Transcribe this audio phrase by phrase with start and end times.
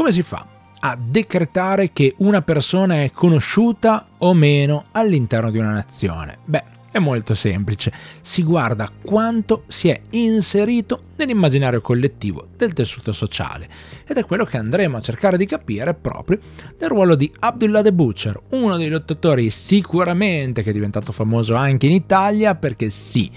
[0.00, 0.46] Come si fa
[0.80, 6.38] a decretare che una persona è conosciuta o meno all'interno di una nazione?
[6.42, 13.68] Beh, è molto semplice, si guarda quanto si è inserito nell'immaginario collettivo del tessuto sociale
[14.06, 16.38] ed è quello che andremo a cercare di capire proprio
[16.78, 21.84] nel ruolo di Abdullah the Butcher, uno dei lottatori sicuramente che è diventato famoso anche
[21.84, 23.30] in Italia perché sì,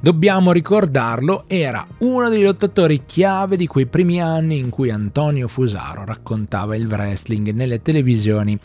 [0.00, 6.04] Dobbiamo ricordarlo, era uno dei lottatori chiave di quei primi anni in cui Antonio Fusaro
[6.04, 8.56] raccontava il wrestling nelle televisioni,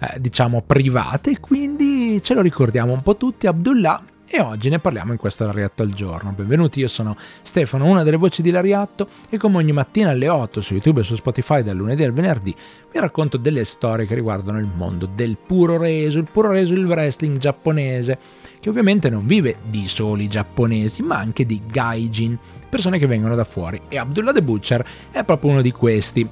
[0.00, 3.46] eh, diciamo, private, quindi ce lo ricordiamo un po' tutti.
[3.46, 6.32] Abdullah e oggi ne parliamo in questo Lariatto al giorno.
[6.32, 10.60] Benvenuti, io sono Stefano, una delle voci di Lariatto e come ogni mattina alle 8
[10.60, 12.54] su YouTube e su Spotify dal lunedì al venerdì
[12.92, 16.84] vi racconto delle storie che riguardano il mondo del puro reso, il puro reso, il
[16.84, 18.18] wrestling giapponese,
[18.60, 23.44] che ovviamente non vive di soli giapponesi, ma anche di gaijin, persone che vengono da
[23.44, 26.28] fuori e Abdullah the Butcher è proprio uno di questi.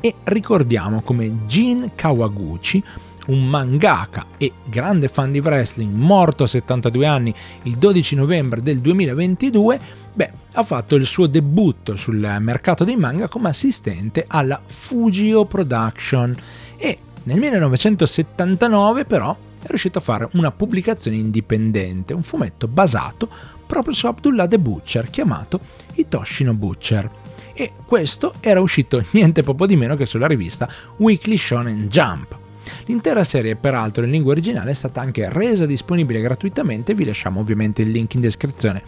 [0.00, 2.84] E ricordiamo come Jin Kawaguchi
[3.28, 8.78] un mangaka e grande fan di wrestling, morto a 72 anni il 12 novembre del
[8.80, 9.80] 2022,
[10.12, 16.36] beh, ha fatto il suo debutto sul mercato dei manga come assistente alla Fujio Production
[16.76, 23.28] e nel 1979 però è riuscito a fare una pubblicazione indipendente, un fumetto basato
[23.66, 25.60] proprio su Abdullah the Butcher chiamato
[25.94, 27.10] Hitoshino Butcher
[27.52, 32.37] e questo era uscito niente poco di meno che sulla rivista Weekly Shonen Jump.
[32.86, 37.82] L'intera serie, peraltro in lingua originale, è stata anche resa disponibile gratuitamente, vi lasciamo ovviamente
[37.82, 38.82] il link in descrizione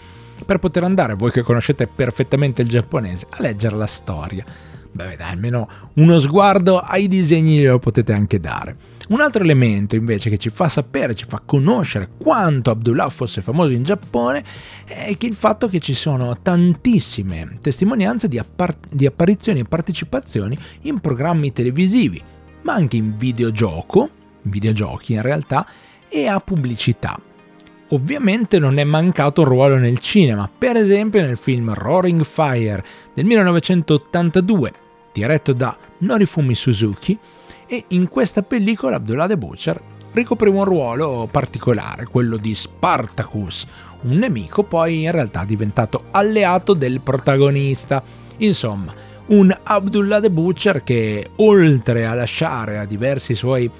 [0.44, 4.44] per poter andare, voi che conoscete perfettamente il giapponese, a leggere la storia.
[4.92, 8.76] Beh, dai, almeno uno sguardo ai disegni lo potete anche dare.
[9.10, 13.72] Un altro elemento invece che ci fa sapere, ci fa conoscere quanto Abdullah fosse famoso
[13.72, 14.44] in Giappone
[14.84, 20.56] è che il fatto che ci sono tantissime testimonianze di, appar- di apparizioni e partecipazioni
[20.82, 22.22] in programmi televisivi,
[22.62, 24.08] ma anche in videogioco,
[24.42, 25.66] videogiochi in realtà,
[26.08, 27.18] e a pubblicità.
[27.92, 33.24] Ovviamente non è mancato un ruolo nel cinema, per esempio nel film Roaring Fire del
[33.24, 34.72] 1982,
[35.12, 37.18] diretto da Norifumi Suzuki,
[37.66, 39.80] e in questa pellicola Abdullah the Butcher
[40.12, 43.66] ricopriva un ruolo particolare, quello di Spartacus,
[44.02, 48.02] un nemico poi in realtà diventato alleato del protagonista.
[48.38, 48.92] Insomma,
[49.30, 53.70] un Abdullah the Butcher che oltre a lasciare a diversi suoi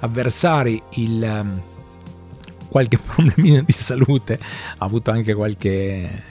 [0.00, 1.62] avversari il, um,
[2.68, 4.38] qualche problemino di salute,
[4.78, 6.22] ha avuto anche qualche,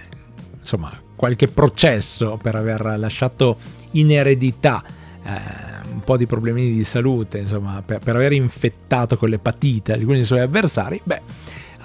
[0.59, 3.58] insomma, qualche processo per aver lasciato
[3.91, 4.84] in eredità
[5.24, 10.18] eh, un po' di problemi di salute, insomma, per, per aver infettato con l'epatite alcuni
[10.18, 11.22] dei suoi avversari, beh,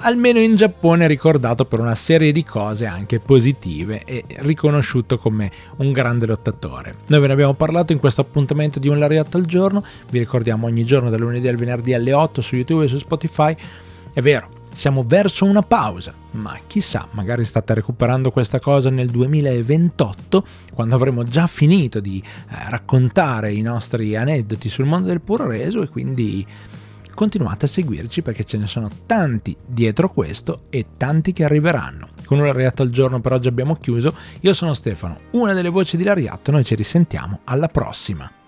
[0.03, 5.51] almeno in Giappone è ricordato per una serie di cose anche positive e riconosciuto come
[5.77, 6.95] un grande lottatore.
[7.07, 10.67] Noi ve ne abbiamo parlato in questo appuntamento di un lariotto al giorno, vi ricordiamo
[10.67, 13.55] ogni giorno dal lunedì al venerdì alle 8 su YouTube e su Spotify.
[14.13, 20.47] È vero, siamo verso una pausa, ma chissà, magari state recuperando questa cosa nel 2028,
[20.75, 25.83] quando avremo già finito di eh, raccontare i nostri aneddoti sul mondo del puro reso
[25.83, 26.47] e quindi
[27.15, 32.09] continuate a seguirci perché ce ne sono tanti dietro questo e tanti che arriveranno.
[32.25, 34.15] Con un Lariatto al giorno per oggi abbiamo chiuso.
[34.41, 38.40] Io sono Stefano, una delle voci di Lariatto, noi ci risentiamo alla prossima.